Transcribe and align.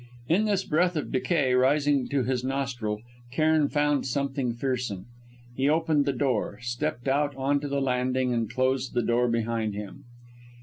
In 0.27 0.45
this 0.45 0.63
breath 0.63 0.95
of 0.95 1.11
decay 1.11 1.53
rising 1.53 2.07
to 2.09 2.23
his 2.23 2.43
nostril, 2.43 3.03
Cairn 3.31 3.69
found 3.69 4.07
something 4.07 4.51
fearsome. 4.51 5.05
He 5.55 5.69
opened 5.69 6.05
the 6.05 6.11
door, 6.11 6.57
stepped 6.63 7.07
out 7.07 7.35
on 7.35 7.59
to 7.59 7.67
the 7.67 7.79
landing, 7.81 8.33
and 8.33 8.51
closed 8.51 8.95
the 8.95 9.03
door 9.03 9.27
behind 9.27 9.75
him. 9.75 10.05